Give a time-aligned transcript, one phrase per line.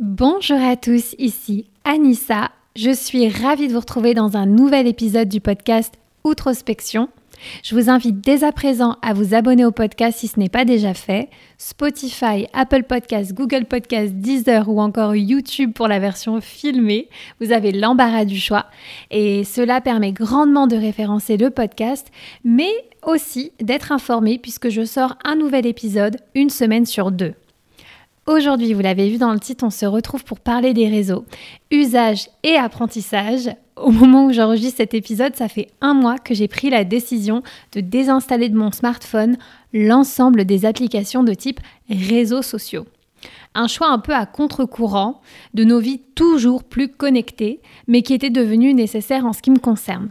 [0.00, 2.52] Bonjour à tous, ici Anissa.
[2.76, 7.08] Je suis ravie de vous retrouver dans un nouvel épisode du podcast Outrospection.
[7.64, 10.64] Je vous invite dès à présent à vous abonner au podcast si ce n'est pas
[10.64, 11.28] déjà fait.
[11.56, 17.08] Spotify, Apple Podcasts, Google Podcasts, Deezer ou encore YouTube pour la version filmée.
[17.40, 18.66] Vous avez l'embarras du choix
[19.10, 22.06] et cela permet grandement de référencer le podcast,
[22.44, 22.70] mais
[23.04, 27.34] aussi d'être informé puisque je sors un nouvel épisode une semaine sur deux.
[28.28, 31.24] Aujourd'hui, vous l'avez vu dans le titre, on se retrouve pour parler des réseaux,
[31.70, 33.48] usage et apprentissage.
[33.74, 37.42] Au moment où j'enregistre cet épisode, ça fait un mois que j'ai pris la décision
[37.72, 39.38] de désinstaller de mon smartphone
[39.72, 42.84] l'ensemble des applications de type réseaux sociaux.
[43.54, 45.22] Un choix un peu à contre-courant
[45.54, 49.58] de nos vies toujours plus connectées, mais qui était devenu nécessaire en ce qui me
[49.58, 50.10] concerne.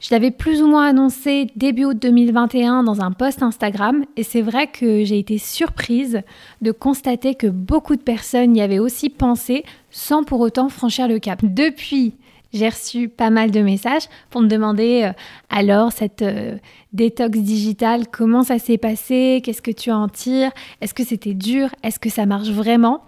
[0.00, 4.42] Je l'avais plus ou moins annoncé début août 2021 dans un post Instagram et c'est
[4.42, 6.20] vrai que j'ai été surprise
[6.60, 11.18] de constater que beaucoup de personnes y avaient aussi pensé sans pour autant franchir le
[11.18, 11.40] cap.
[11.42, 12.14] Depuis,
[12.54, 15.12] j'ai reçu pas mal de messages pour me demander euh,
[15.50, 16.56] alors cette euh,
[16.92, 21.68] détox digitale, comment ça s'est passé, qu'est-ce que tu en tires, est-ce que c'était dur,
[21.82, 23.02] est-ce que ça marche vraiment?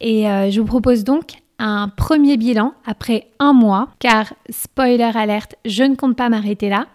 [0.00, 5.56] Et euh, je vous propose donc un premier bilan après un mois, car spoiler alerte,
[5.66, 6.86] je ne compte pas m'arrêter là.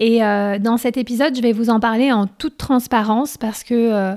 [0.00, 3.74] Et euh, dans cet épisode, je vais vous en parler en toute transparence parce que
[3.74, 4.14] euh,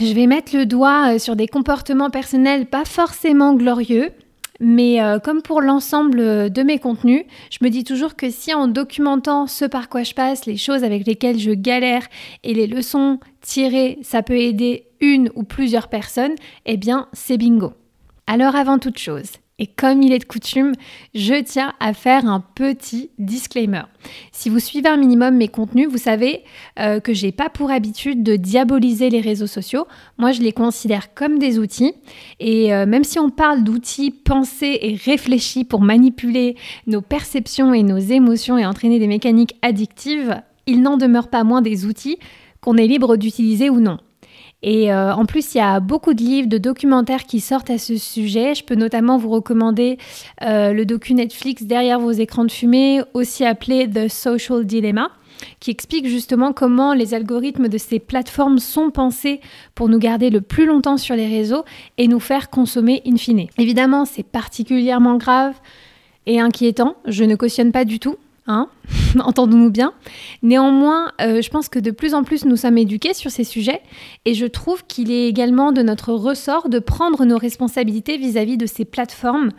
[0.00, 4.10] je vais mettre le doigt euh, sur des comportements personnels pas forcément glorieux.
[4.58, 6.16] Mais comme pour l'ensemble
[6.50, 10.14] de mes contenus, je me dis toujours que si en documentant ce par quoi je
[10.14, 12.06] passe, les choses avec lesquelles je galère
[12.42, 17.74] et les leçons tirées, ça peut aider une ou plusieurs personnes, eh bien c'est bingo.
[18.26, 20.72] Alors avant toute chose, et comme il est de coutume,
[21.14, 23.82] je tiens à faire un petit disclaimer.
[24.32, 26.42] Si vous suivez un minimum mes contenus, vous savez
[26.78, 29.86] euh, que j'ai pas pour habitude de diaboliser les réseaux sociaux.
[30.18, 31.94] Moi, je les considère comme des outils.
[32.38, 37.82] Et euh, même si on parle d'outils pensés et réfléchis pour manipuler nos perceptions et
[37.82, 42.18] nos émotions et entraîner des mécaniques addictives, il n'en demeure pas moins des outils
[42.60, 43.98] qu'on est libre d'utiliser ou non.
[44.62, 47.78] Et euh, en plus, il y a beaucoup de livres, de documentaires qui sortent à
[47.78, 48.54] ce sujet.
[48.54, 49.98] Je peux notamment vous recommander
[50.42, 55.10] euh, le docu Netflix Derrière vos écrans de fumée, aussi appelé The Social Dilemma
[55.60, 59.40] qui explique justement comment les algorithmes de ces plateformes sont pensés
[59.74, 61.64] pour nous garder le plus longtemps sur les réseaux
[61.98, 63.46] et nous faire consommer in fine.
[63.58, 65.54] Évidemment, c'est particulièrement grave
[66.26, 68.68] et inquiétant, je ne cautionne pas du tout, Hein
[69.18, 69.92] Entendons-nous bien.
[70.42, 73.80] Néanmoins, euh, je pense que de plus en plus nous sommes éduqués sur ces sujets
[74.24, 78.66] et je trouve qu'il est également de notre ressort de prendre nos responsabilités vis-à-vis de
[78.66, 79.50] ces plateformes,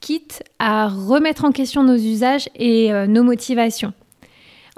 [0.00, 3.92] quitte à remettre en question nos usages et euh, nos motivations.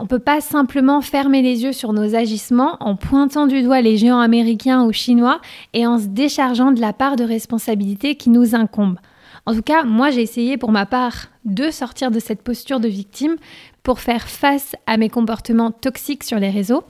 [0.00, 3.80] On ne peut pas simplement fermer les yeux sur nos agissements en pointant du doigt
[3.80, 5.40] les géants américains ou chinois
[5.74, 8.98] et en se déchargeant de la part de responsabilité qui nous incombe.
[9.48, 12.88] En tout cas, moi j'ai essayé pour ma part de sortir de cette posture de
[12.88, 13.36] victime
[13.82, 16.84] pour faire face à mes comportements toxiques sur les réseaux.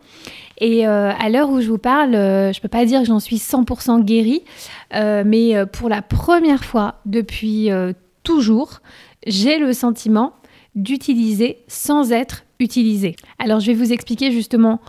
[0.61, 3.07] Et euh, à l'heure où je vous parle, euh, je ne peux pas dire que
[3.07, 4.43] j'en suis 100% guérie,
[4.93, 7.71] euh, mais pour la première fois depuis
[8.25, 8.81] toujours,
[9.25, 10.33] j'ai le sentiment
[10.75, 13.15] d'utiliser sans être utilisé.
[13.39, 14.81] Alors je vais vous expliquer justement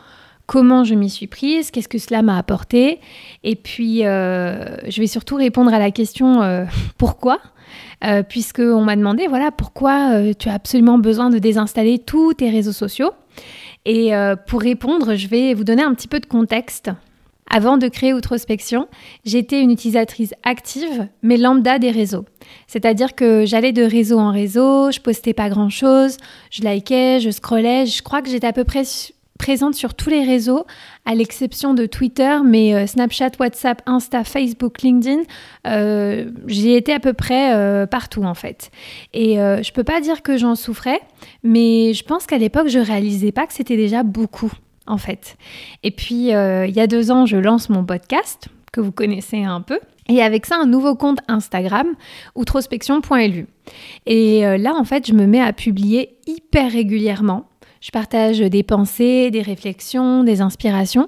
[0.47, 2.99] comment je m'y suis prise, qu'est-ce que cela m'a apporté,
[3.43, 7.39] et puis je vais surtout répondre à la question pourquoi
[8.03, 12.49] euh, puisqu'on m'a demandé, voilà, pourquoi euh, tu as absolument besoin de désinstaller tous tes
[12.49, 13.11] réseaux sociaux.
[13.85, 16.91] Et euh, pour répondre, je vais vous donner un petit peu de contexte.
[17.51, 18.87] Avant de créer Outrospection,
[19.25, 22.25] j'étais une utilisatrice active, mais lambda des réseaux.
[22.67, 26.17] C'est-à-dire que j'allais de réseau en réseau, je postais pas grand-chose,
[26.51, 28.83] je likais, je scrollais, je crois que j'étais à peu près
[29.39, 30.67] présente sur tous les réseaux,
[31.05, 35.23] à l'exception de Twitter, mais euh, Snapchat, WhatsApp, Insta, Facebook, LinkedIn,
[35.65, 38.69] euh, j'y étais à peu près euh, partout en fait.
[39.13, 40.99] Et je peux pas dire que j'en souffrais,
[41.41, 44.51] mais je pense qu'à l'époque, je réalisais pas que c'était déjà beaucoup
[44.85, 45.37] en fait.
[45.83, 49.61] Et puis, il y a deux ans, je lance mon podcast, que vous connaissez un
[49.61, 49.79] peu.
[50.09, 51.87] Et avec ça, un nouveau compte Instagram,
[52.35, 53.47] outrospection.lu.
[54.05, 57.45] Et là, en fait, je me mets à publier hyper régulièrement
[57.81, 61.07] je partage des pensées, des réflexions, des inspirations.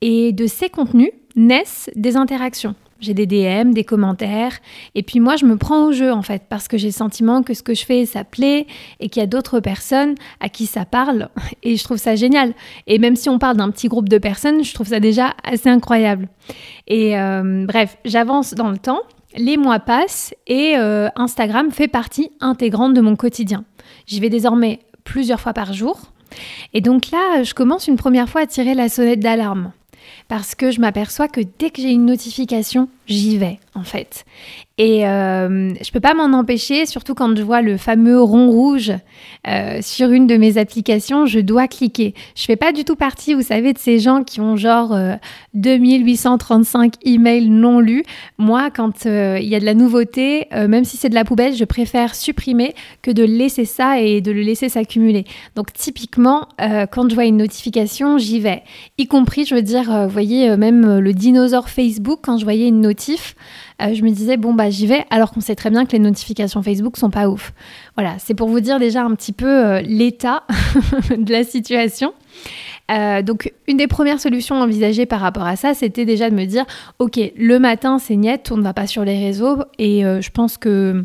[0.00, 2.74] Et de ces contenus naissent des interactions.
[3.00, 4.58] J'ai des DM, des commentaires.
[4.96, 7.42] Et puis moi, je me prends au jeu, en fait, parce que j'ai le sentiment
[7.44, 8.66] que ce que je fais, ça plaît
[8.98, 11.28] et qu'il y a d'autres personnes à qui ça parle.
[11.62, 12.54] Et je trouve ça génial.
[12.88, 15.68] Et même si on parle d'un petit groupe de personnes, je trouve ça déjà assez
[15.68, 16.28] incroyable.
[16.88, 19.02] Et euh, bref, j'avance dans le temps.
[19.36, 23.64] Les mois passent et euh, Instagram fait partie intégrante de mon quotidien.
[24.06, 25.98] J'y vais désormais plusieurs fois par jour.
[26.74, 29.72] Et donc là, je commence une première fois à tirer la sonnette d'alarme.
[30.28, 34.24] parce que je m'aperçois que dès que j'ai une notification, j'y vais en fait.
[34.78, 38.92] Et euh, je peux pas m'en empêcher, surtout quand je vois le fameux rond rouge
[39.48, 42.14] euh, sur une de mes applications, je dois cliquer.
[42.36, 44.96] Je fais pas du tout partie, vous savez, de ces gens qui ont genre
[45.54, 48.04] 2835 euh, emails non lus.
[48.38, 51.64] Moi, quand il y a de la nouveauté, même si c'est de la poubelle, je
[51.64, 55.24] préfère supprimer que de laisser ça et de le laisser s'accumuler.
[55.56, 58.62] Donc typiquement, quand je vois une notification, j'y vais.
[58.96, 62.80] Y compris, je veux dire, vous voyez, même le dinosaure Facebook, quand je voyais une
[63.80, 65.98] euh, je me disais, bon, bah j'y vais, alors qu'on sait très bien que les
[65.98, 67.52] notifications Facebook sont pas ouf.
[67.96, 70.44] Voilà, c'est pour vous dire déjà un petit peu euh, l'état
[71.16, 72.12] de la situation.
[72.90, 76.44] Euh, donc, une des premières solutions envisagées par rapport à ça, c'était déjà de me
[76.44, 76.64] dire,
[76.98, 80.56] ok, le matin c'est net, on ne va pas sur les réseaux, et je pense
[80.56, 81.04] que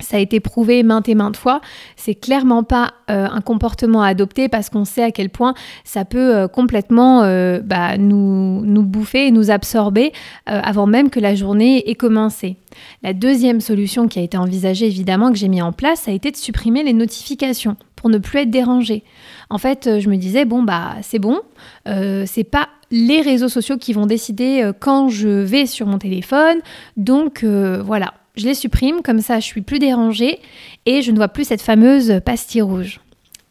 [0.00, 1.60] ça a été prouvé maintes et maintes fois.
[1.96, 5.54] C'est clairement pas euh, un comportement à adopter parce qu'on sait à quel point
[5.84, 10.12] ça peut euh, complètement euh, bah, nous, nous bouffer et nous absorber
[10.46, 12.56] avant même que la journée ait commencé.
[13.02, 16.14] La deuxième solution qui a été envisagée évidemment que j'ai mis en place, ça a
[16.14, 19.04] été de supprimer les notifications pour ne plus être dérangé.
[19.48, 21.40] En fait, je me disais bon bah c'est bon,
[21.86, 26.58] c'est pas les réseaux sociaux qui vont décider quand je vais sur mon téléphone,
[26.96, 30.38] donc voilà je les supprime, comme ça je suis plus dérangée
[30.86, 33.00] et je ne vois plus cette fameuse pastille rouge.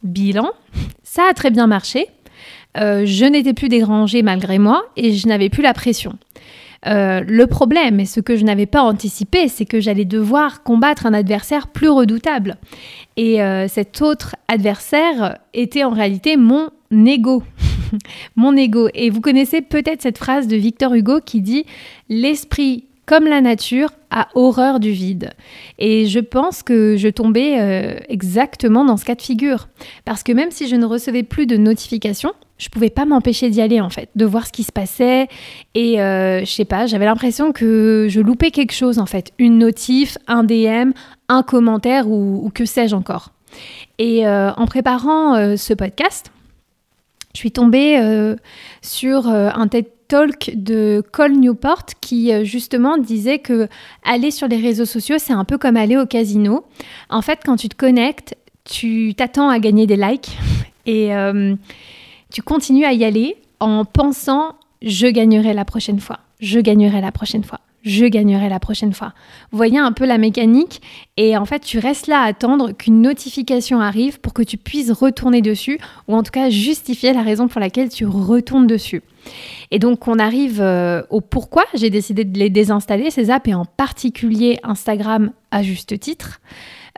[0.03, 0.51] Bilan,
[1.03, 2.07] ça a très bien marché.
[2.77, 6.17] Euh, je n'étais plus dérangée malgré moi et je n'avais plus la pression.
[6.85, 11.05] Euh, le problème, et ce que je n'avais pas anticipé, c'est que j'allais devoir combattre
[11.05, 12.57] un adversaire plus redoutable.
[13.15, 17.43] Et euh, cet autre adversaire était en réalité mon ego.
[18.35, 18.89] mon ego.
[18.93, 21.65] Et vous connaissez peut-être cette phrase de Victor Hugo qui dit
[22.09, 25.31] L'esprit comme la nature, a horreur du vide.
[25.77, 29.67] Et je pense que je tombais euh, exactement dans ce cas de figure.
[30.05, 33.59] Parce que même si je ne recevais plus de notifications, je pouvais pas m'empêcher d'y
[33.59, 35.27] aller en fait, de voir ce qui se passait.
[35.75, 39.31] Et euh, je sais pas, j'avais l'impression que je loupais quelque chose en fait.
[39.37, 40.91] Une notif, un DM,
[41.27, 43.31] un commentaire ou, que sais-je encore.
[43.97, 46.31] Et euh, en préparant ce podcast,
[47.33, 47.99] je suis tombée
[48.81, 53.67] sur un TED talk de Cole Newport qui euh, justement disait que
[54.03, 56.65] aller sur les réseaux sociaux, c'est un peu comme aller au casino.
[57.09, 60.37] En fait, quand tu te connectes, tu t'attends à gagner des likes
[60.85, 61.55] et euh,
[62.31, 67.11] tu continues à y aller en pensant je gagnerai la prochaine fois, je gagnerai la
[67.11, 69.13] prochaine fois je gagnerai la prochaine fois.
[69.51, 70.81] Voyez un peu la mécanique
[71.17, 74.91] et en fait tu restes là à attendre qu'une notification arrive pour que tu puisses
[74.91, 79.03] retourner dessus ou en tout cas justifier la raison pour laquelle tu retournes dessus.
[79.71, 83.53] Et donc on arrive euh, au pourquoi j'ai décidé de les désinstaller, ces apps et
[83.53, 86.39] en particulier Instagram à juste titre.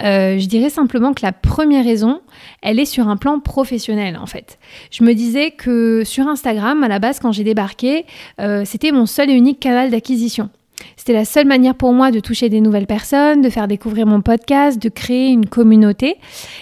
[0.02, 2.22] Euh, je dirais simplement que la première raison,
[2.62, 4.60] elle est sur un plan professionnel en fait.
[4.92, 8.06] Je me disais que sur Instagram, à la base, quand j'ai débarqué,
[8.42, 10.50] euh, c'était mon seul et unique canal d'acquisition.
[10.98, 14.22] C'était la seule manière pour moi de toucher des nouvelles personnes, de faire découvrir mon
[14.22, 16.16] podcast, de créer une communauté.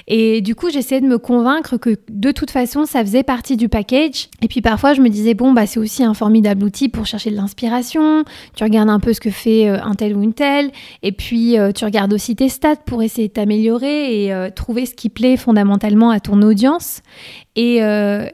[0.08, 3.70] Et du coup, j'essayais de me convaincre que de toute façon, ça faisait partie du
[3.70, 4.30] package.
[4.42, 7.32] Et puis parfois, je me disais, bon, bah, c'est aussi un formidable outil pour chercher
[7.32, 8.24] de l'inspiration.
[8.56, 10.72] Tu regardes un peu ce que fait euh, un tel ou une telle.
[11.02, 14.94] Et puis, tu regardes aussi tes stats pour essayer de t'améliorer et euh, trouver ce
[14.94, 17.02] qui plaît fondamentalement à ton audience.
[17.56, 17.82] Et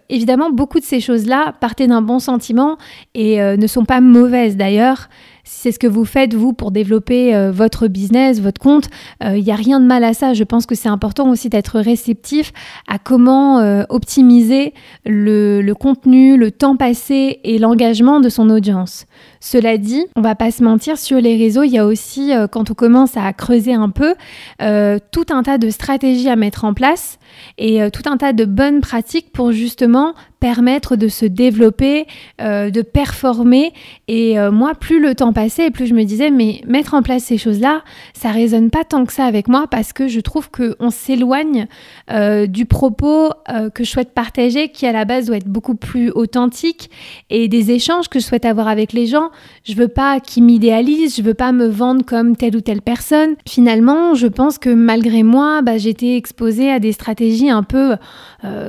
[0.07, 2.77] évidemment, beaucoup de ces choses-là partaient d'un bon sentiment
[3.13, 5.09] et ne sont pas mauvaises d'ailleurs
[5.51, 8.85] c'est ce que vous faites, vous, pour développer euh, votre business, votre compte,
[9.19, 10.33] il euh, n'y a rien de mal à ça.
[10.33, 12.53] Je pense que c'est important aussi d'être réceptif
[12.87, 14.75] à comment euh, optimiser
[15.05, 19.07] le, contenu, le temps passé et l'engagement de son audience.
[19.39, 22.69] Cela dit, on va pas se mentir, sur les réseaux, il y a aussi, quand
[22.69, 24.15] on commence à creuser un peu,
[24.59, 27.17] tout un tas de stratégies à mettre en place
[27.57, 32.07] et tout un tas de bonnes pratiques pour justement permettre de se développer,
[32.41, 33.73] euh, de performer.
[34.07, 37.23] Et euh, moi, plus le temps passait, plus je me disais, mais mettre en place
[37.23, 40.89] ces choses-là, ça résonne pas tant que ça avec moi parce que je trouve qu'on
[40.89, 41.67] s'éloigne
[42.11, 43.31] euh, du propos
[43.73, 46.89] que je souhaite partager, qui à la base doit être beaucoup plus authentique,
[47.29, 49.29] et des échanges que je souhaite avoir avec les gens.
[49.63, 53.35] Je veux pas qu'ils m'idéalisent, je veux pas me vendre comme telle ou telle personne.
[53.47, 57.95] Finalement, je pense que malgré moi, bah, j'étais exposée à des stratégies un peu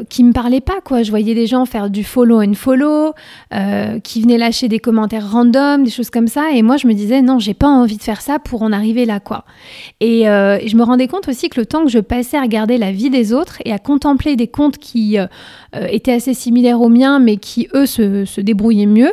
[0.08, 1.02] qui me parlaient pas, quoi.
[1.02, 3.12] Je voyais des gens faire du follow and follow,
[3.54, 6.50] euh, qui venaient lâcher des commentaires random, des choses comme ça.
[6.52, 9.04] Et moi, je me disais, non, j'ai pas envie de faire ça pour en arriver
[9.04, 9.44] là, quoi.
[10.00, 12.78] Et euh, je me rendais compte aussi que le temps que je passais à regarder
[12.78, 15.26] la vie des autres et à contempler des comptes qui euh,
[15.88, 19.12] étaient assez similaires aux miens, mais qui, eux, se, se débrouillaient mieux,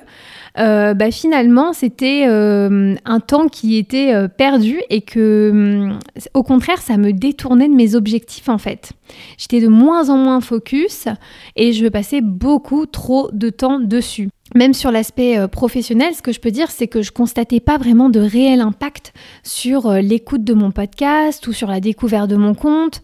[0.57, 5.99] euh, bah, finalement, c'était euh, un temps qui était euh, perdu et que, hum,
[6.33, 8.93] au contraire, ça me détournait de mes objectifs en fait.
[9.37, 11.07] J'étais de moins en moins focus
[11.55, 14.29] et je passais beaucoup trop de temps dessus.
[14.55, 17.77] même sur l'aspect euh, professionnel, ce que je peux dire, c'est que je constatais pas
[17.77, 22.55] vraiment de réel impact sur l'écoute de mon podcast ou sur la découverte de mon
[22.55, 23.01] compte.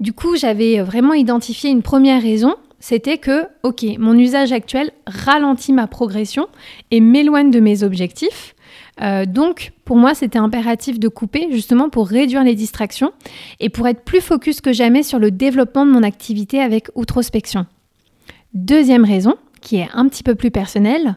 [0.00, 5.72] Du coup, j'avais vraiment identifié une première raison, c'était que, ok, mon usage actuel ralentit
[5.72, 6.48] ma progression
[6.90, 8.56] et m'éloigne de mes objectifs.
[9.00, 13.12] Euh, donc, pour moi, c'était impératif de couper justement pour réduire les distractions
[13.60, 17.66] et pour être plus focus que jamais sur le développement de mon activité avec outrospection.
[18.52, 21.16] Deuxième raison, qui est un petit peu plus personnelle,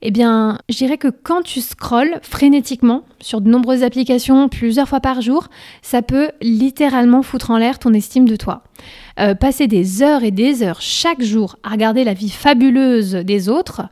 [0.00, 5.00] eh bien, je dirais que quand tu scrolles frénétiquement sur de nombreuses applications plusieurs fois
[5.00, 5.48] par jour,
[5.82, 8.62] ça peut littéralement foutre en l'air ton estime de toi.
[9.18, 13.48] Euh, passer des heures et des heures chaque jour à regarder la vie fabuleuse des
[13.48, 13.82] autres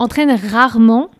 [0.00, 1.10] entraîne rarement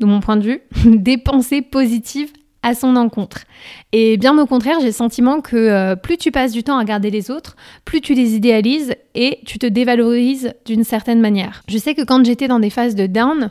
[0.00, 3.44] de mon point de vue, des pensées positives à son encontre.
[3.92, 6.80] Et bien au contraire, j'ai le sentiment que euh, plus tu passes du temps à
[6.80, 11.62] regarder les autres, plus tu les idéalises et tu te dévalorises d'une certaine manière.
[11.68, 13.50] Je sais que quand j'étais dans des phases de down,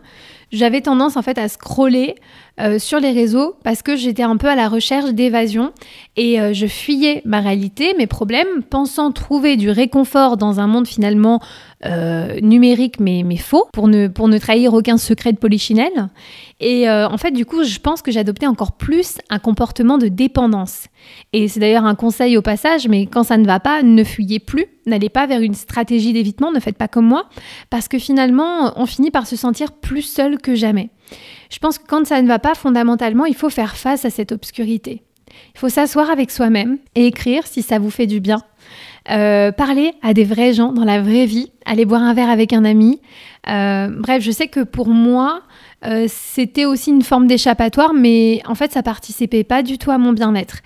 [0.51, 2.15] j'avais tendance en fait à scroller
[2.59, 5.73] euh, sur les réseaux parce que j'étais un peu à la recherche d'évasion
[6.15, 10.87] et euh, je fuyais ma réalité, mes problèmes, pensant trouver du réconfort dans un monde
[10.87, 11.41] finalement
[11.85, 16.09] euh, numérique mais, mais faux pour ne, pour ne trahir aucun secret de polichinelle.
[16.59, 20.87] Et en fait, du coup, je pense que j'adoptais encore plus un comportement de dépendance.
[21.33, 24.39] Et c'est d'ailleurs un conseil au passage, mais quand ça ne va pas, ne fuyez
[24.39, 27.25] plus, n'allez pas vers une stratégie d'évitement, ne faites pas comme moi,
[27.69, 30.89] parce que finalement, on finit par se sentir plus seul que jamais.
[31.49, 34.31] Je pense que quand ça ne va pas fondamentalement, il faut faire face à cette
[34.31, 35.03] obscurité.
[35.53, 38.41] Il faut s'asseoir avec soi-même et écrire si ça vous fait du bien.
[39.09, 42.51] Euh, parler à des vrais gens dans la vraie vie, aller boire un verre avec
[42.51, 42.99] un ami.
[43.47, 45.41] Euh, bref, je sais que pour moi,
[45.85, 49.99] euh, c'était aussi une forme d'échappatoire, mais en fait, ça participait pas du tout à
[49.99, 50.57] mon bien-être.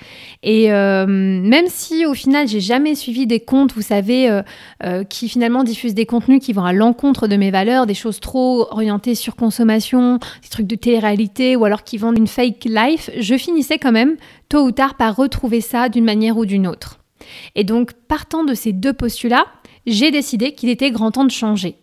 [0.41, 4.41] Et euh, même si au final, j'ai jamais suivi des comptes, vous savez,
[4.83, 8.21] euh, qui finalement diffusent des contenus qui vont à l'encontre de mes valeurs, des choses
[8.21, 13.09] trop orientées sur consommation, des trucs de télé-réalité, ou alors qui vendent une fake life,
[13.19, 14.15] je finissais quand même
[14.47, 16.99] tôt ou tard par retrouver ça d'une manière ou d'une autre.
[17.55, 19.45] Et donc, partant de ces deux postulats,
[19.85, 21.75] j'ai décidé qu'il était grand temps de changer.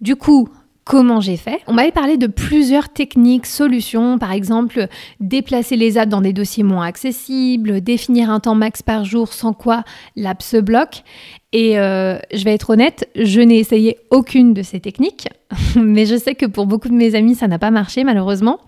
[0.00, 0.48] Du coup,
[0.90, 4.88] Comment j'ai fait On m'avait parlé de plusieurs techniques, solutions, par exemple
[5.20, 9.52] déplacer les apps dans des dossiers moins accessibles, définir un temps max par jour sans
[9.52, 9.84] quoi
[10.16, 11.04] l'app se bloque.
[11.52, 15.28] Et euh, je vais être honnête, je n'ai essayé aucune de ces techniques,
[15.76, 18.60] mais je sais que pour beaucoup de mes amis, ça n'a pas marché malheureusement.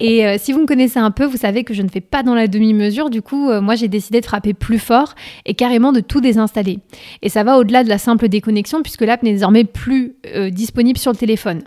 [0.00, 2.24] Et euh, si vous me connaissez un peu, vous savez que je ne fais pas
[2.24, 3.10] dans la demi-mesure.
[3.10, 5.14] Du coup, euh, moi, j'ai décidé de frapper plus fort
[5.44, 6.80] et carrément de tout désinstaller.
[7.22, 10.16] Et ça va au-delà de la simple déconnexion puisque l'app n'est désormais plus
[10.50, 11.62] disponible sur le téléphone.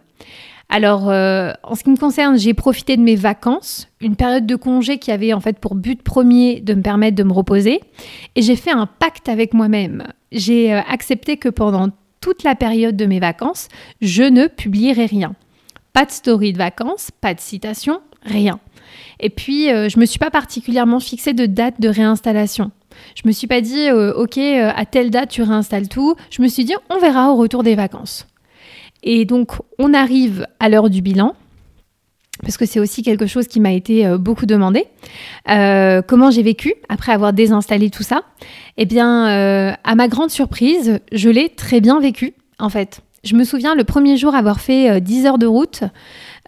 [0.71, 4.55] Alors, euh, en ce qui me concerne, j'ai profité de mes vacances, une période de
[4.55, 7.81] congé qui avait en fait pour but premier de me permettre de me reposer,
[8.35, 10.03] et j'ai fait un pacte avec moi-même.
[10.31, 11.89] J'ai euh, accepté que pendant
[12.21, 13.67] toute la période de mes vacances,
[14.01, 15.33] je ne publierai rien.
[15.91, 18.59] Pas de story de vacances, pas de citation, rien.
[19.19, 22.69] Et puis, euh, je me suis pas particulièrement fixé de date de réinstallation.
[23.15, 26.15] Je me suis pas dit, ok, à telle date tu réinstalles tout.
[26.31, 28.27] Je me suis dit, on verra au retour des vacances.
[29.03, 31.35] Et donc, on arrive à l'heure du bilan,
[32.41, 34.85] parce que c'est aussi quelque chose qui m'a été euh, beaucoup demandé.
[35.49, 38.21] Euh, comment j'ai vécu après avoir désinstallé tout ça?
[38.77, 43.01] Eh bien, euh, à ma grande surprise, je l'ai très bien vécu, en fait.
[43.23, 45.83] Je me souviens le premier jour avoir fait 10 heures de route.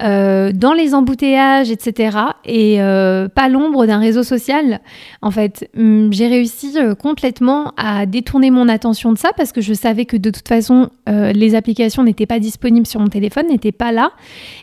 [0.03, 2.17] Euh, dans les embouteillages, etc.
[2.45, 4.79] Et euh, pas l'ombre d'un réseau social.
[5.21, 9.61] En fait, hum, j'ai réussi euh, complètement à détourner mon attention de ça parce que
[9.61, 13.73] je savais que de toute façon, les applications n'étaient pas disponibles sur mon téléphone, n'étaient
[13.73, 14.11] pas là.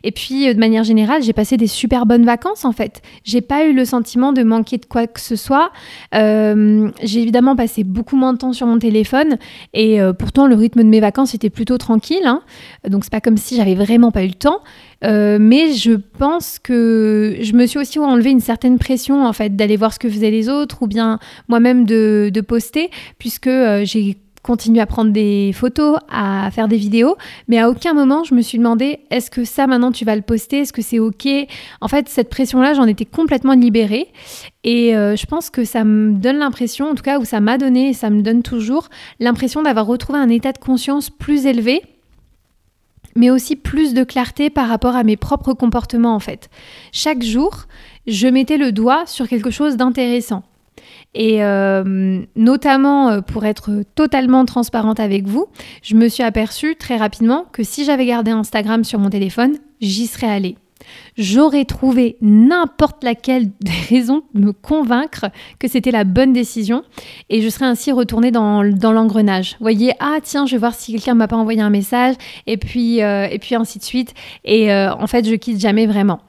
[0.03, 3.03] Et puis, de manière générale, j'ai passé des super bonnes vacances en fait.
[3.23, 5.71] J'ai pas eu le sentiment de manquer de quoi que ce soit.
[6.13, 9.37] j'ai évidemment passé beaucoup moins de temps sur mon téléphone
[9.75, 12.25] et pourtant le rythme de mes vacances était plutôt tranquille.
[12.25, 12.41] Hein.
[12.89, 14.61] Donc c'est pas comme si j'avais vraiment pas eu le temps.
[15.39, 19.77] Mais je pense que je me suis aussi enlevé une certaine pression en fait d'aller
[19.77, 21.19] voir ce que faisaient les autres ou bien
[21.49, 26.77] moi-même de, de, poster puisque euh, j'ai continué à prendre des photos, à faire des
[26.77, 27.17] vidéos,
[27.49, 30.23] mais à aucun moment je me suis demandé est-ce que ça maintenant tu vas le
[30.23, 31.29] poster, est-ce que c'est ok?
[31.81, 34.07] En fait, cette pression-là, j'en étais complètement libérée
[34.65, 37.59] et euh, je pense que ça me donne l'impression, en tout cas, ou ça m'a
[37.59, 38.89] donné et ça me donne toujours
[39.21, 41.83] l'impression d'avoir retrouvé un état de conscience plus élevé
[43.19, 46.49] mais aussi plus de clarté par rapport à mes propres comportements en fait.
[46.93, 47.65] Chaque jour,
[48.07, 50.45] je mettais le doigt sur quelque chose d'intéressant.
[51.15, 55.47] Et euh, notamment, euh, pour être totalement transparente avec vous,
[55.83, 60.07] je me suis aperçue très rapidement que si j'avais gardé Instagram sur mon téléphone, j'y
[60.07, 60.57] serais allée.
[61.17, 65.27] J'aurais trouvé n'importe laquelle des raisons de me convaincre
[65.59, 66.83] que c'était la bonne décision
[67.31, 69.53] et je serais ainsi retournée dans, l'engrenage.
[69.59, 72.15] Vous voyez, ah tiens, je vais voir si quelqu'un m'a pas envoyé un message
[72.47, 74.15] et puis, euh, et puis ainsi de suite.
[74.45, 76.21] Et euh, en fait, je quitte jamais vraiment.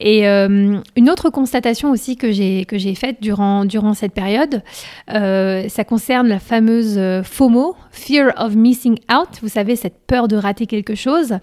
[0.00, 4.62] Et euh, une autre constatation aussi que j'ai que j'ai faite durant durant cette période,
[5.06, 9.28] ça concerne la fameuse FOMO, Fear of Missing Out.
[9.42, 11.38] Vous savez cette peur de rater quelque chose.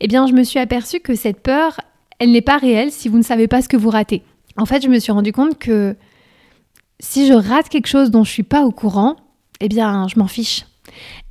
[0.00, 1.80] Eh bien, je me suis aperçue que cette peur,
[2.18, 4.22] elle n'est pas réelle si vous ne savez pas ce que vous ratez.
[4.56, 5.96] En fait, je me suis rendu compte que
[7.00, 9.16] si je rate quelque chose dont je suis pas au courant,
[9.60, 10.64] eh bien, je m'en fiche.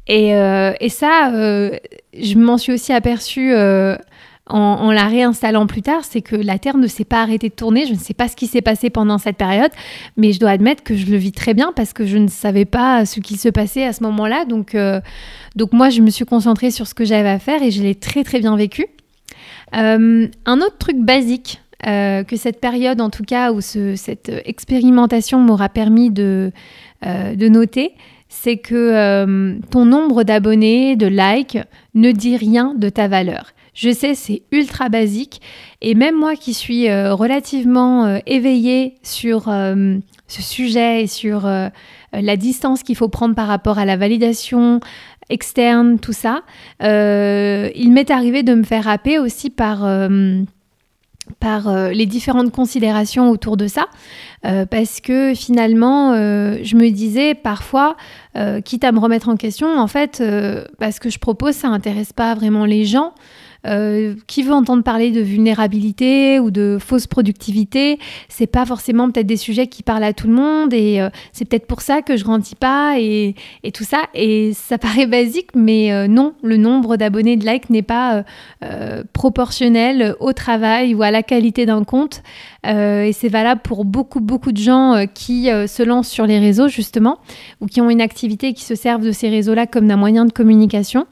[0.08, 1.72] Et, euh, ça, euh,
[2.18, 3.98] je m'en suis aussi aperçue euh,
[4.50, 7.86] en, la réinstallant plus tard, c'est que la Terre ne s'est pas arrêtée de tourner.
[7.86, 9.72] Je ne sais pas ce qui s'est passé pendant cette période,
[10.16, 12.64] mais je dois admettre que je le vis très bien parce que je ne savais
[12.64, 14.46] pas ce qui se passait à ce moment-là.
[14.46, 14.78] Donc,
[15.58, 17.96] donc moi, je me suis concentrée sur ce que j'avais à faire et je l'ai
[17.96, 18.86] très très bien vécu.
[19.76, 25.40] Euh, un autre truc basique euh, que cette période, en tout cas, où cette expérimentation
[25.40, 26.52] m'aura permis de,
[27.06, 27.94] euh, de noter,
[28.30, 31.60] c'est que ton nombre d'abonnés, de likes,
[31.94, 33.52] ne dit rien de ta valeur.
[33.74, 35.42] Je sais, c'est ultra basique.
[35.82, 41.48] Et même moi qui suis relativement éveillée sur ce sujet et sur
[42.12, 44.82] la distance qu'il faut prendre par rapport à la validation,
[45.30, 46.42] externe, tout ça.
[46.84, 50.42] Euh, il m'est arrivé de me faire happer aussi par, euh,
[51.40, 53.88] par euh, les différentes considérations autour de ça,
[54.70, 57.98] parce que finalement, je me disais parfois,
[58.64, 60.24] quitte à me remettre en question, en fait,
[60.80, 63.14] parce que je propose, ça n'intéresse pas vraiment les gens.
[63.66, 67.98] Euh, qui veut entendre parler de vulnérabilité ou de fausse productivité
[68.30, 71.46] C'est pas forcément peut-être des sujets qui parlent à tout le monde et euh, c'est
[71.46, 73.36] peut-être pour ça que je grandis pas et,
[73.74, 74.04] tout ça.
[74.14, 78.24] Et ça paraît basique, mais euh, non, le nombre d'abonnés de likes n'est pas
[79.14, 82.22] proportionnel au travail ou à la qualité d'un compte.
[82.64, 87.20] et c'est valable pour beaucoup, beaucoup de gens qui se lancent sur les réseaux, justement,
[87.62, 90.26] ou qui ont une activité et qui se servent de ces réseaux-là comme d'un moyen
[90.26, 91.06] de communication.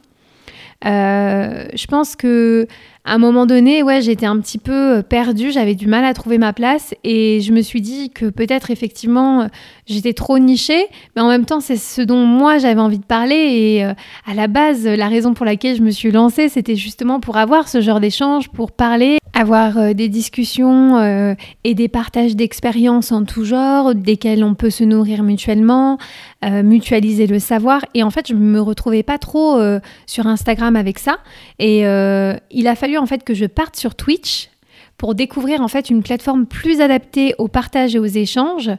[0.86, 2.68] Euh, je pense que
[3.08, 6.40] à un moment donné, ouais, j'étais un petit peu perdue, j'avais du mal à trouver
[6.40, 9.48] ma place et je me suis dit que peut-être effectivement
[9.86, 13.36] j'étais trop nichée, mais en même temps c'est ce dont moi j'avais envie de parler
[13.36, 13.94] et euh,
[14.26, 17.68] à la base la raison pour laquelle je me suis lancée c'était justement pour avoir
[17.68, 23.46] ce genre d'échange, pour parler, avoir euh, des discussions et des partages d'expériences en tout
[23.46, 25.98] genre, desquels on peut se nourrir mutuellement,
[26.44, 27.82] mutualiser le savoir.
[27.94, 29.60] Et en fait je me retrouvais pas trop
[30.06, 31.18] sur Instagram avec ça.
[31.60, 34.50] Et il a fallu en fait que je parte sur Twitch
[34.98, 38.72] pour découvrir en fait une plateforme plus adaptée au partage et aux échanges.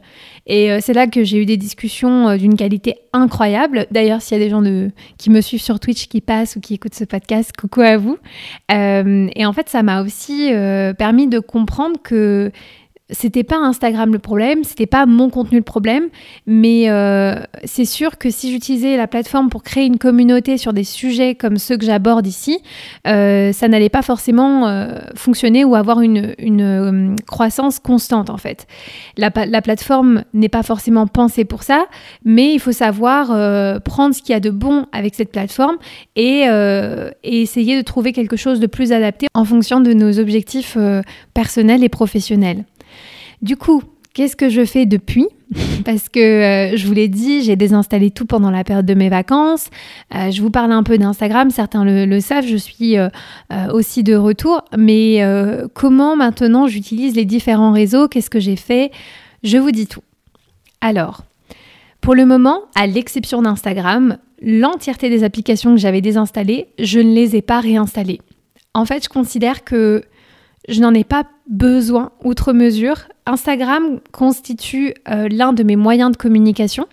[0.46, 3.86] Et euh, c'est là que j'ai eu des discussions euh, d'une qualité incroyable.
[3.90, 6.60] D'ailleurs, s'il y a des gens de, qui me suivent sur Twitch qui passent ou
[6.60, 8.18] qui écoutent ce podcast, coucou à vous.
[8.72, 10.50] Euh, et en fait, ça m'a aussi
[10.98, 12.50] permis de comprendre que
[13.10, 16.08] c'était pas Instagram le problème, c'était pas mon contenu le problème,
[16.46, 20.82] mais euh, c'est sûr que si j'utilisais la plateforme pour créer une communauté sur des
[20.82, 22.58] sujets comme ceux que j'aborde ici,
[23.06, 28.66] euh, ça n'allait pas forcément euh, fonctionner ou avoir une, une croissance constante en fait.
[29.16, 31.86] La, la plateforme n'est pas forcément pensée pour ça,
[32.24, 33.26] mais il faut savoir
[33.82, 35.76] prendre ce qu'il y a de bon avec cette plateforme
[36.16, 40.76] et, et, essayer de trouver quelque chose de plus adapté en fonction de nos objectifs
[41.34, 42.64] personnels et professionnels.
[43.42, 43.82] Du coup,
[44.14, 45.28] qu'est-ce que je fais depuis
[45.84, 49.08] Parce que euh, je vous l'ai dit, j'ai désinstallé tout pendant la période de mes
[49.08, 49.68] vacances.
[50.14, 53.08] Euh, je vous parle un peu d'Instagram, certains le, savent, je suis euh,
[53.72, 54.64] aussi de retour.
[54.76, 55.22] Mais
[55.74, 58.08] comment maintenant j'utilise les différents réseaux?
[58.08, 58.90] Qu'est-ce que j'ai fait?
[59.42, 60.02] Je vous dis tout.
[60.80, 61.22] Alors,
[62.00, 67.36] pour le moment, à l'exception d'Instagram, l'entièreté des applications que j'avais désinstallées, je ne les
[67.36, 68.20] ai pas réinstallées.
[68.74, 70.02] En fait, je considère que
[70.68, 73.08] je n'en ai pas besoin outre mesure.
[73.26, 76.86] Instagram constitue euh, l'un de mes moyens de communication.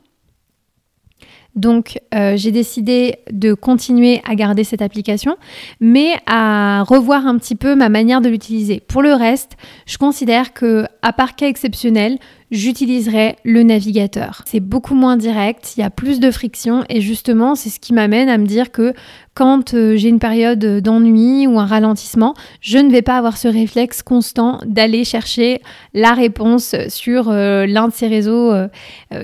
[1.56, 5.38] Donc euh, j'ai décidé de continuer à garder cette application,
[5.80, 8.80] mais à revoir un petit peu ma manière de l'utiliser.
[8.80, 9.52] Pour le reste,
[9.86, 12.18] je considère que, à part cas exceptionnel,
[12.50, 14.42] j'utiliserai le navigateur.
[14.46, 17.94] C'est beaucoup moins direct, il y a plus de friction et justement c'est ce qui
[17.94, 18.94] m'amène à me dire que
[19.36, 23.48] quand euh, j'ai une période d'ennui ou un ralentissement, je ne vais pas avoir ce
[23.48, 25.62] réflexe constant d'aller chercher
[25.94, 28.54] la réponse sur euh, l'un de ces réseaux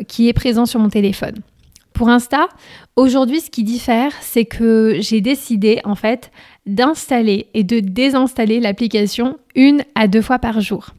[0.07, 1.35] qui est présent sur mon téléphone.
[1.99, 2.47] Pour Insta,
[2.95, 6.31] aujourd'hui ce qui diffère, c'est que j'ai décidé en fait
[6.65, 10.91] d'installer et de désinstaller l'application une à deux fois par jour.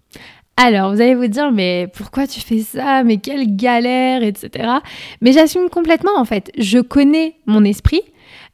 [0.58, 3.02] Alors, vous allez vous dire, mais pourquoi tu fais ça?
[3.02, 4.68] Mais quelle galère, etc.
[5.22, 6.52] Mais j'assume complètement, en fait.
[6.58, 8.02] Je connais mon esprit.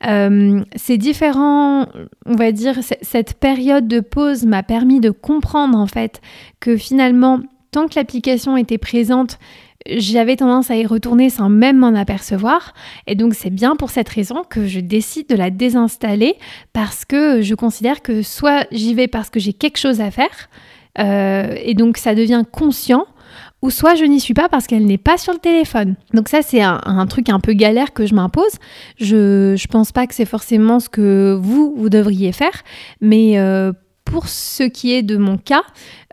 [0.07, 1.89] Euh, ces différents,
[2.27, 6.21] on va dire, cette période de pause m'a permis de comprendre en fait
[6.61, 7.41] que finalement,
[7.73, 9.41] tant que l'application était présente,
[9.91, 12.75] j'avais tendance à y retourner sans même m'en apercevoir.
[13.07, 16.37] Et donc c'est bien pour cette raison que je décide de la désinstaller
[16.73, 20.49] parce que je considère que soit j'y vais parce que j'ai quelque chose à faire,
[20.99, 23.07] euh, et donc ça devient conscient,
[23.63, 25.97] ou soit je n'y suis pas parce qu'elle n'est pas sur le téléphone.
[26.15, 28.57] Donc ça c'est un, truc un peu galère que je m'impose.
[28.99, 32.63] Je, je pense pas que c'est forcément ce que vous, vous devriez faire,
[33.01, 33.73] mais euh,
[34.17, 35.63] pour ce qui est de mon cas,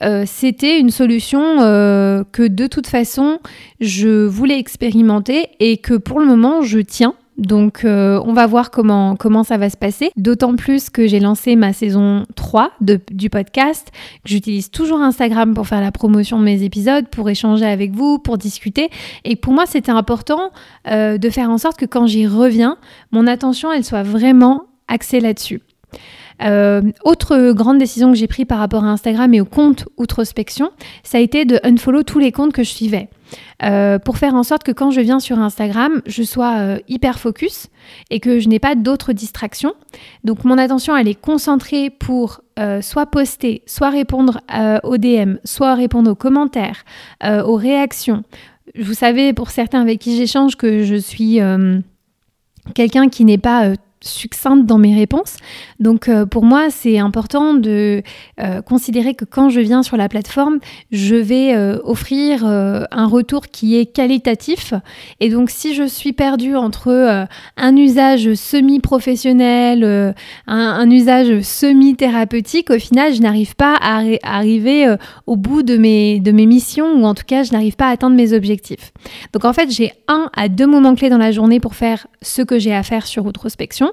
[0.02, 3.40] euh, c'était une solution euh, que de toute façon
[3.80, 7.14] je voulais expérimenter et que pour le moment je tiens.
[7.38, 10.12] Donc euh, on va voir comment, comment ça va se passer.
[10.18, 13.88] D'autant plus que j'ai lancé ma saison 3 du podcast,
[14.26, 18.38] j'utilise toujours Instagram pour faire la promotion de mes épisodes, pour échanger avec vous, pour
[18.38, 18.90] discuter.
[19.24, 20.52] Et pour moi c'était important
[20.92, 22.78] de faire en sorte que quand j'y reviens,
[23.14, 25.62] mon attention elle soit vraiment axée là-dessus.
[26.42, 30.72] Euh, autre grande décision que j'ai prise par rapport à Instagram et au compte Outrospection,
[31.04, 33.10] ça a été de unfollow tous les comptes que je suivais.
[33.64, 37.20] Euh, pour faire en sorte que quand je viens sur Instagram, je sois euh, hyper
[37.20, 37.68] focus
[38.10, 39.74] et que je n'ai pas d'autres distractions.
[40.24, 42.42] Donc mon attention, elle est concentrée pour
[42.82, 44.40] soit poster, soit répondre
[44.84, 46.86] aux DM, soit répondre aux commentaires,
[47.24, 48.24] aux réactions.
[48.80, 51.40] Vous savez, pour certains avec qui j'échange, que je suis
[52.76, 55.38] quelqu'un qui n'est pas succincte dans mes réponses.
[55.80, 58.04] Donc euh, pour moi, c'est important de
[58.40, 60.60] euh, considérer que quand je viens sur la plateforme,
[60.92, 64.74] je vais euh, offrir un retour qui est qualitatif.
[65.20, 70.14] Et donc si je suis perdue entre un usage semi-professionnel,
[70.48, 74.96] un, usage semi-thérapeutique, au final, je n'arrive pas à, arriver
[75.28, 77.92] au bout de mes, de mes missions ou en tout cas, je n'arrive pas à
[77.92, 78.92] atteindre mes objectifs.
[79.32, 82.42] Donc en fait, j'ai un à deux moments clés dans la journée pour faire ce
[82.42, 83.93] que j'ai à faire sur Outrospection.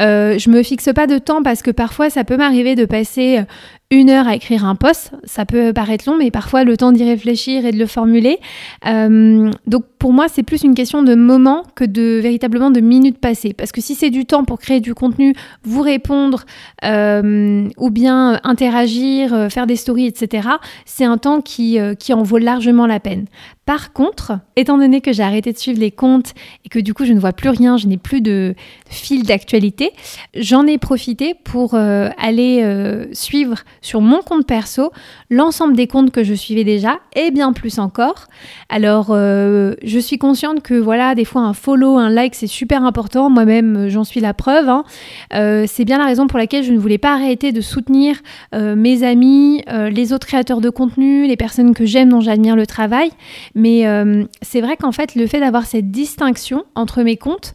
[0.00, 3.44] Euh, je me fixe pas de temps parce que parfois ça peut m'arriver de passer
[3.90, 5.12] une heure à écrire un post.
[5.24, 8.38] Ça peut paraître long, mais parfois le temps d'y réfléchir et de le formuler.
[8.86, 13.18] Euh, donc pour moi, c'est plus une question de moment que de véritablement de minutes
[13.18, 13.52] passées.
[13.52, 16.44] Parce que si c'est du temps pour créer du contenu, vous répondre
[16.84, 20.48] euh, ou bien interagir, euh, faire des stories, etc.,
[20.84, 23.26] c'est un temps qui, qui en vaut largement la peine.
[23.66, 27.04] Par contre, étant donné que j'ai arrêté de suivre les comptes et que du coup
[27.04, 28.54] je ne vois plus rien, je n'ai plus de
[28.88, 29.35] fil d'actualité,
[30.34, 34.92] j'en ai profité pour aller suivre sur mon compte perso
[35.30, 38.26] l'ensemble des comptes que je suivais déjà et bien plus encore.
[38.68, 42.84] Alors, euh, je suis consciente que voilà, des fois un follow, un like, c'est super
[42.84, 43.30] important.
[43.30, 44.68] Moi-même, euh, j'en suis la preuve.
[44.68, 44.84] Hein.
[45.34, 48.16] Euh, c'est bien la raison pour laquelle je ne voulais pas arrêter de soutenir
[48.52, 53.10] mes amis, les autres créateurs de contenu, les personnes que j'aime, dont j'admire le travail.
[53.54, 53.84] Mais
[54.42, 57.54] c'est vrai qu'en fait, le fait d'avoir cette distinction entre mes comptes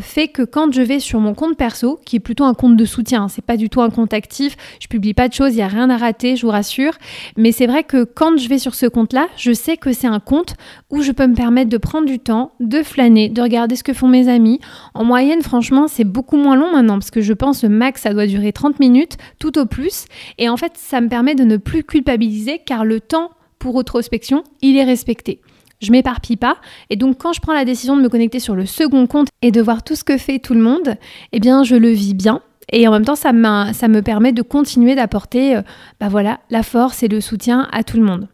[0.00, 2.84] fait que quand je vais sur mon compte perso, qui est plutôt un compte de
[2.84, 5.56] soutien, hein, c'est pas du tout un compte actif, je publie pas de choses, il
[5.56, 6.92] n'y a rien à rater, je vous rassure.
[7.36, 10.20] Mais c'est vrai que quand je vais sur ce compte-là, je sais que c'est un
[10.20, 10.54] compte
[10.90, 13.92] où je peux me permettre de prendre du temps, de flâner, de regarder ce que
[13.92, 14.60] font mes amis.
[14.94, 18.12] En moyenne, franchement, c'est beaucoup moins long maintenant parce que je pense le max, ça
[18.12, 20.06] doit durer 30 minutes, tout au plus.
[20.38, 24.44] Et en fait, ça me permet de ne plus culpabiliser car le temps pour introspection,
[24.60, 25.40] il est respecté
[25.80, 26.56] je m'éparpille pas.
[26.90, 29.50] Et donc quand je prends la décision de me connecter sur le second compte et
[29.50, 30.96] de voir tout ce que fait tout le monde,
[31.32, 32.42] eh bien je le vis bien.
[32.72, 33.30] Et en même temps, ça,
[33.72, 35.62] ça me permet de continuer d'apporter euh,
[36.00, 38.28] bah voilà, la force et le soutien à tout le monde.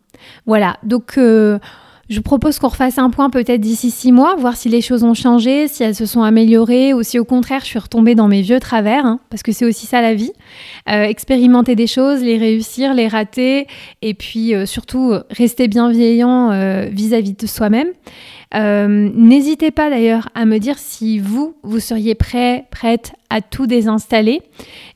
[0.46, 1.58] Voilà, donc euh,
[2.12, 5.14] je propose qu'on refasse un point peut-être d'ici six mois, voir si les choses ont
[5.14, 8.42] changé, si elles se sont améliorées ou si au contraire je suis retombée dans mes
[8.42, 10.32] vieux travers, hein, parce que c'est aussi ça la vie.
[10.88, 13.66] Euh, expérimenter des choses, les réussir, les rater,
[14.02, 16.50] et puis surtout rester bienveillant
[16.90, 17.88] vis-à-vis de soi-même.
[18.54, 23.66] Euh, n'hésitez pas d'ailleurs à me dire si vous, vous seriez prêt, prête à tout
[23.66, 24.42] désinstaller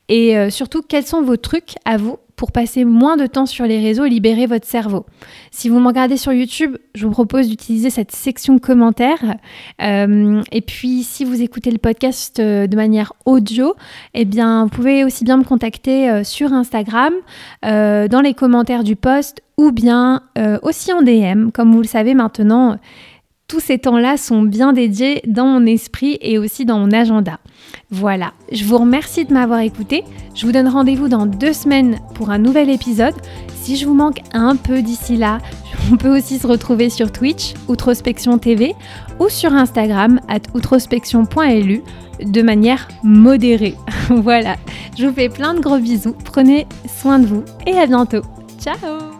[0.09, 3.65] et euh, surtout quels sont vos trucs à vous pour passer moins de temps sur
[3.65, 5.05] les réseaux et libérer votre cerveau.
[5.51, 9.35] Si vous me regardez sur YouTube, je vous propose d'utiliser cette section commentaires.
[9.81, 13.75] Euh, et puis, si vous écoutez le podcast de manière audio,
[14.13, 17.13] eh bien, vous pouvez aussi bien me contacter sur Instagram,
[17.63, 20.21] dans les commentaires du post, ou bien
[20.61, 21.49] aussi en DM.
[21.51, 22.77] Comme vous le savez maintenant,
[23.47, 27.39] tous ces temps-là sont bien dédiés dans mon esprit et aussi dans mon agenda.
[27.89, 30.03] Voilà, je vous remercie de m'avoir écouté.
[30.35, 33.15] Je vous donne rendez-vous dans deux semaines pour un nouvel épisode.
[33.61, 35.39] Si je vous manque un peu d'ici là,
[35.91, 38.75] on peut aussi se retrouver sur Twitch, Outrospection TV,
[39.19, 41.81] ou sur Instagram, at outrospection.lu,
[42.25, 43.75] de manière modérée.
[44.09, 44.57] voilà,
[44.97, 48.21] je vous fais plein de gros bisous, prenez soin de vous et à bientôt.
[48.59, 49.16] Ciao